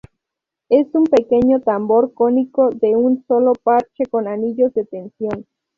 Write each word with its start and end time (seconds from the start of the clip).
Es 0.69 0.87
un 0.95 1.03
pequeño 1.03 1.59
tambor 1.59 2.15
cónico 2.15 2.71
de 2.71 2.95
un 2.95 3.23
solo 3.27 3.53
parche 3.53 4.07
con 4.07 4.27
anillos 4.27 4.73
de 4.73 4.83
tensión. 4.85 5.45